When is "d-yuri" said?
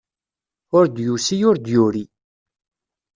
1.57-2.03